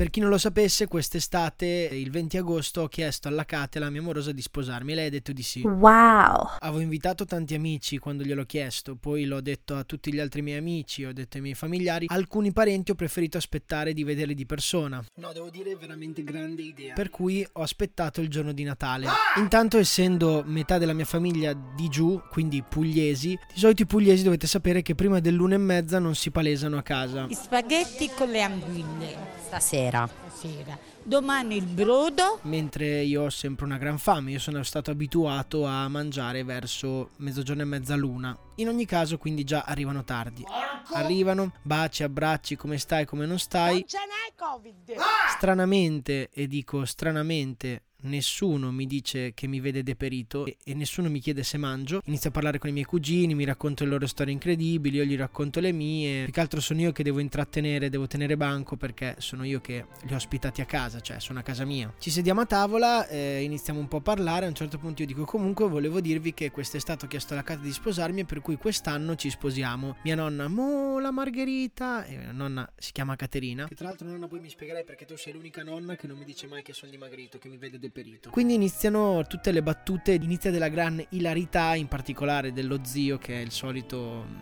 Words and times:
Per 0.00 0.08
chi 0.08 0.20
non 0.20 0.30
lo 0.30 0.38
sapesse, 0.38 0.86
quest'estate, 0.86 1.66
il 1.92 2.10
20 2.10 2.38
agosto, 2.38 2.80
ho 2.80 2.88
chiesto 2.88 3.28
alla 3.28 3.44
Kate, 3.44 3.78
la 3.78 3.90
mia 3.90 4.00
amorosa, 4.00 4.32
di 4.32 4.40
sposarmi. 4.40 4.94
Lei 4.94 5.08
ha 5.08 5.10
detto 5.10 5.30
di 5.30 5.42
sì. 5.42 5.60
Wow! 5.60 6.52
Avevo 6.58 6.80
invitato 6.80 7.26
tanti 7.26 7.52
amici 7.52 7.98
quando 7.98 8.24
gliel'ho 8.24 8.46
chiesto, 8.46 8.96
poi 8.96 9.26
l'ho 9.26 9.42
detto 9.42 9.76
a 9.76 9.84
tutti 9.84 10.10
gli 10.10 10.18
altri 10.18 10.40
miei 10.40 10.56
amici, 10.56 11.04
ho 11.04 11.12
detto 11.12 11.36
ai 11.36 11.42
miei 11.42 11.54
familiari. 11.54 12.06
Alcuni 12.08 12.50
parenti 12.50 12.92
ho 12.92 12.94
preferito 12.94 13.36
aspettare 13.36 13.92
di 13.92 14.02
vederli 14.02 14.32
di 14.32 14.46
persona. 14.46 15.04
No, 15.16 15.32
devo 15.34 15.50
dire 15.50 15.76
veramente 15.76 16.24
grande 16.24 16.62
idea. 16.62 16.94
Per 16.94 17.10
cui 17.10 17.46
ho 17.52 17.60
aspettato 17.60 18.22
il 18.22 18.30
giorno 18.30 18.52
di 18.52 18.62
Natale. 18.62 19.06
Intanto, 19.36 19.76
essendo 19.76 20.42
metà 20.46 20.78
della 20.78 20.94
mia 20.94 21.04
famiglia 21.04 21.52
di 21.52 21.90
giù, 21.90 22.18
quindi 22.30 22.64
pugliesi, 22.66 23.38
di 23.52 23.60
solito 23.60 23.82
i 23.82 23.86
pugliesi 23.86 24.22
dovete 24.22 24.46
sapere 24.46 24.80
che 24.80 24.94
prima 24.94 25.20
dell'una 25.20 25.56
e 25.56 25.58
mezza 25.58 25.98
non 25.98 26.14
si 26.14 26.30
palesano 26.30 26.78
a 26.78 26.82
casa. 26.82 27.26
Gli 27.26 27.34
spaghetti 27.34 28.08
con 28.16 28.30
le 28.30 28.40
anguille 28.40 29.40
Stasera. 29.50 29.89
Stasera. 29.90 30.78
Domani 31.02 31.56
il 31.56 31.64
brodo. 31.64 32.38
Mentre 32.42 33.02
io 33.02 33.24
ho 33.24 33.30
sempre 33.30 33.64
una 33.64 33.78
gran 33.78 33.98
fame, 33.98 34.32
io 34.32 34.38
sono 34.38 34.62
stato 34.62 34.90
abituato 34.90 35.64
a 35.64 35.88
mangiare 35.88 36.44
verso 36.44 37.10
mezzogiorno 37.16 37.62
e 37.62 37.66
mezza 37.66 37.96
l'una. 37.96 38.36
In 38.56 38.68
ogni 38.68 38.86
caso, 38.86 39.18
quindi 39.18 39.44
già 39.44 39.64
arrivano 39.66 40.04
tardi. 40.04 40.44
Arrivano, 40.92 41.52
baci, 41.62 42.02
abbracci, 42.02 42.56
come 42.56 42.78
stai, 42.78 43.06
come 43.06 43.26
non 43.26 43.38
stai. 43.38 43.84
ce 43.86 43.98
n'è 43.98 44.32
Covid. 44.36 44.94
Stranamente, 45.36 46.30
e 46.32 46.46
dico 46.46 46.84
stranamente, 46.84 47.82
nessuno 48.02 48.70
mi 48.70 48.86
dice 48.86 49.32
che 49.34 49.46
mi 49.46 49.60
vede 49.60 49.82
deperito 49.82 50.46
e, 50.46 50.56
e 50.64 50.74
nessuno 50.74 51.10
mi 51.10 51.20
chiede 51.20 51.42
se 51.42 51.58
mangio. 51.58 52.00
Inizio 52.04 52.30
a 52.30 52.32
parlare 52.32 52.58
con 52.58 52.70
i 52.70 52.72
miei 52.72 52.84
cugini, 52.84 53.34
mi 53.34 53.44
racconto 53.44 53.84
le 53.84 53.90
loro 53.90 54.06
storie 54.06 54.32
incredibili, 54.32 54.96
io 54.96 55.04
gli 55.04 55.16
racconto 55.16 55.60
le 55.60 55.72
mie. 55.72 56.24
Più 56.24 56.32
che 56.32 56.40
altro 56.40 56.60
sono 56.60 56.80
io 56.80 56.92
che 56.92 57.02
devo 57.02 57.18
intrattenere, 57.18 57.90
devo 57.90 58.06
tenere 58.06 58.36
banco 58.36 58.76
perché 58.76 59.16
sono 59.18 59.44
io 59.44 59.60
che 59.60 59.86
li 60.02 60.12
ho 60.12 60.16
ospitati 60.16 60.60
a 60.60 60.64
casa, 60.64 61.00
cioè 61.00 61.20
sono 61.20 61.38
a 61.38 61.42
casa 61.42 61.64
mia. 61.64 61.92
Ci 61.98 62.10
sediamo 62.10 62.40
a 62.40 62.46
tavola, 62.46 63.06
eh, 63.08 63.42
iniziamo 63.42 63.78
un 63.78 63.88
po' 63.88 63.98
a 63.98 64.02
parlare. 64.02 64.46
A 64.46 64.48
un 64.48 64.54
certo 64.54 64.78
punto 64.78 65.02
io 65.02 65.06
dico 65.06 65.24
comunque 65.24 65.68
volevo 65.68 66.00
dirvi 66.00 66.34
che 66.34 66.50
quest'estate 66.50 67.04
ho 67.04 67.08
chiesto 67.08 67.34
alla 67.34 67.42
casa 67.42 67.60
di 67.60 67.72
sposarmi 67.72 68.20
e 68.20 68.24
per 68.24 68.40
cui 68.40 68.56
quest'anno 68.56 69.14
ci 69.16 69.30
sposiamo. 69.30 69.96
Mia 70.02 70.14
nonna, 70.14 70.48
mo 70.48 70.98
la 70.98 71.10
Margherita, 71.10 72.04
e 72.04 72.16
mia 72.16 72.32
nonna 72.32 72.70
si 72.76 72.92
chiama 72.92 73.16
Caterina. 73.16 73.66
Che 73.66 73.74
tra 73.74 73.88
l'altro 73.88 74.08
nonna 74.08 74.26
poi 74.26 74.40
mi 74.40 74.48
spiegherai 74.48 74.84
perché 74.84 75.04
tu 75.04 75.16
sei 75.16 75.32
l'unica 75.32 75.62
nonna 75.62 75.96
che 75.96 76.06
non 76.06 76.16
mi 76.16 76.24
dice 76.24 76.46
mai 76.46 76.62
che 76.62 76.72
sono 76.72 76.90
dimagrito, 76.90 77.38
che 77.38 77.48
mi 77.48 77.56
vede 77.56 77.72
deperito. 77.78 77.89
Quindi 78.30 78.54
iniziano 78.54 79.24
tutte 79.26 79.52
le 79.52 79.62
battute, 79.62 80.12
inizia 80.12 80.50
della 80.50 80.68
gran 80.68 81.04
ilarità, 81.10 81.74
in 81.74 81.88
particolare 81.88 82.52
dello 82.52 82.80
zio 82.82 83.18
che 83.18 83.34
è 83.34 83.40
il 83.40 83.50
solito 83.50 84.24
mm, 84.26 84.36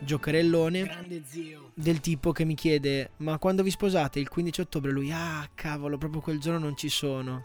giocherellone. 0.00 0.82
Grande 0.82 1.22
zio. 1.24 1.70
Del 1.74 2.00
tipo 2.00 2.32
che 2.32 2.44
mi 2.44 2.54
chiede, 2.54 3.10
ma 3.18 3.38
quando 3.38 3.62
vi 3.62 3.70
sposate? 3.70 4.20
Il 4.20 4.28
15 4.28 4.60
ottobre? 4.60 4.90
Lui, 4.90 5.10
ah 5.12 5.48
cavolo, 5.54 5.98
proprio 5.98 6.20
quel 6.20 6.38
giorno 6.38 6.58
non 6.58 6.76
ci 6.76 6.88
sono. 6.88 7.42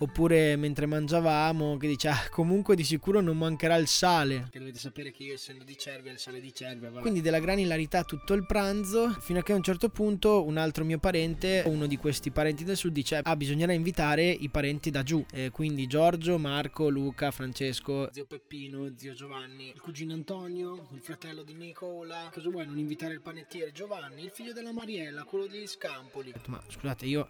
Oppure 0.00 0.54
mentre 0.56 0.86
mangiavamo 0.86 1.76
che 1.76 1.88
dice 1.88 2.08
ah, 2.08 2.28
comunque 2.30 2.76
di 2.76 2.84
sicuro 2.84 3.20
non 3.20 3.36
mancherà 3.36 3.76
il 3.76 3.88
sale. 3.88 4.46
Che 4.50 4.58
dovete 4.58 4.78
sapere 4.78 5.10
che 5.10 5.24
io 5.24 5.34
essendo 5.34 5.64
di 5.64 5.76
Cervia 5.76 6.12
il 6.12 6.18
sale 6.18 6.40
di 6.40 6.54
Cervia. 6.54 6.88
vabbè. 6.88 7.00
Quindi 7.00 7.20
della 7.20 7.40
gran 7.40 7.58
ilarità 7.58 8.04
tutto 8.04 8.34
il 8.34 8.46
pranzo 8.46 9.10
fino 9.20 9.40
a 9.40 9.42
che 9.42 9.52
a 9.52 9.56
un 9.56 9.62
certo 9.62 9.88
punto 9.88 10.44
un 10.44 10.56
altro 10.56 10.84
mio 10.84 10.98
parente, 10.98 11.64
uno 11.66 11.86
di 11.86 11.96
questi 11.96 12.30
parenti 12.30 12.62
del 12.62 12.76
sud 12.76 12.92
dice 12.92 13.20
ah 13.22 13.36
bisognerà 13.36 13.72
invitare 13.72 14.30
i 14.30 14.48
parenti 14.48 14.90
da 14.90 15.02
giù. 15.02 15.24
Eh, 15.32 15.50
quindi 15.50 15.86
Giorgio, 15.86 16.38
Marco, 16.38 16.88
Luca, 16.88 17.30
Francesco, 17.32 18.08
zio 18.12 18.24
Peppino, 18.26 18.92
zio 18.96 19.14
Giovanni, 19.14 19.72
il 19.74 19.80
cugino 19.80 20.12
Antonio, 20.12 20.88
il 20.92 21.00
fratello 21.00 21.42
di 21.42 21.54
Nicola. 21.54 22.30
Cosa 22.32 22.48
vuoi 22.50 22.66
non 22.66 22.78
invitare 22.78 23.14
il 23.14 23.20
panettiere 23.20 23.72
Giovanni, 23.72 24.22
il 24.22 24.30
figlio 24.30 24.52
della 24.52 24.72
Mariella, 24.72 25.24
quello 25.24 25.46
degli 25.46 25.66
Scampoli. 25.66 26.32
Ma 26.46 26.62
scusate 26.68 27.04
io 27.06 27.28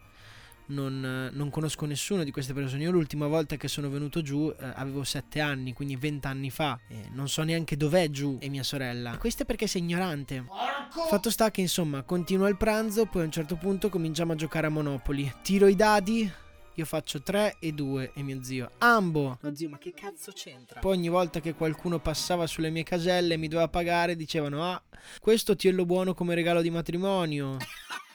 non, 0.68 1.30
non 1.32 1.50
conosco 1.50 1.86
nessuno 1.86 2.24
di 2.24 2.30
queste 2.30 2.52
persone. 2.52 2.82
Io 2.82 2.90
l'ultima 2.90 3.26
volta 3.26 3.56
che 3.56 3.68
sono 3.68 3.88
venuto 3.88 4.22
giù 4.22 4.52
eh, 4.58 4.72
avevo 4.74 5.04
7 5.04 5.40
anni, 5.40 5.72
quindi 5.72 5.96
20 5.96 6.26
anni 6.26 6.50
fa. 6.50 6.78
E 6.88 7.08
non 7.12 7.28
so 7.28 7.42
neanche 7.42 7.76
dov'è 7.76 8.10
giù 8.10 8.38
e 8.40 8.48
mia 8.48 8.62
sorella. 8.62 9.16
Questo 9.18 9.42
è 9.42 9.46
perché 9.46 9.66
sei 9.66 9.82
ignorante. 9.82 10.44
Fatto 11.08 11.30
sta 11.30 11.50
che 11.50 11.60
insomma 11.60 12.02
continua 12.02 12.48
il 12.48 12.56
pranzo, 12.56 13.06
poi 13.06 13.22
a 13.22 13.24
un 13.26 13.30
certo 13.30 13.56
punto 13.56 13.88
cominciamo 13.88 14.32
a 14.32 14.36
giocare 14.36 14.66
a 14.66 14.70
Monopoli. 14.70 15.32
Tiro 15.42 15.66
i 15.66 15.74
dadi. 15.74 16.30
Io 16.74 16.84
faccio 16.84 17.20
3 17.20 17.56
e 17.58 17.72
2 17.72 18.12
e 18.14 18.22
mio 18.22 18.40
zio. 18.40 18.70
Ambo! 18.78 19.38
No 19.40 19.52
zio, 19.52 19.68
ma 19.68 19.78
che 19.78 19.92
cazzo 19.92 20.30
c'entra? 20.30 20.78
Poi 20.78 20.96
ogni 20.96 21.08
volta 21.08 21.40
che 21.40 21.54
qualcuno 21.54 21.98
passava 21.98 22.46
sulle 22.46 22.70
mie 22.70 22.84
caselle 22.84 23.34
e 23.34 23.36
mi 23.36 23.48
doveva 23.48 23.68
pagare, 23.68 24.14
dicevano: 24.14 24.62
Ah, 24.62 24.80
questo 25.18 25.56
tiello 25.56 25.84
buono 25.84 26.14
come 26.14 26.36
regalo 26.36 26.62
di 26.62 26.70
matrimonio. 26.70 27.56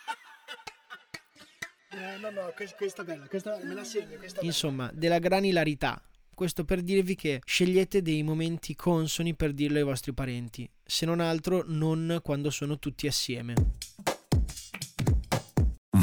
Eh, 2.14 2.18
no, 2.20 2.30
no, 2.30 2.54
questa, 2.56 3.02
è 3.02 3.06
bella, 3.06 3.26
questa 3.28 3.60
me 3.64 3.74
la 3.74 3.84
segno. 3.84 4.18
Insomma, 4.42 4.92
della 4.94 5.20
gran 5.20 5.46
ilarità. 5.46 6.02
Questo 6.34 6.64
per 6.66 6.82
dirvi 6.82 7.16
che 7.16 7.42
scegliete 7.44 8.02
dei 8.02 8.24
momenti 8.24 8.76
consoni 8.76 9.36
per 9.36 9.54
dirlo 9.54 9.78
ai 9.78 9.84
vostri 9.84 10.14
parenti, 10.14 10.70
se 10.84 11.06
non 11.06 11.20
altro 11.20 11.64
non 11.68 12.20
quando 12.24 12.50
sono 12.50 12.80
tutti 12.80 13.08
assieme. 13.08 13.54